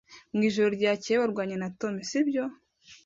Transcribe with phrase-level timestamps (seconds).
[0.35, 2.43] Mwijoro ryakeye warwanye na Tom, sibyo?